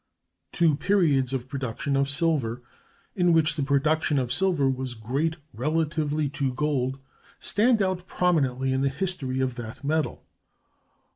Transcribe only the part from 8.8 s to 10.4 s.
the history of that metal.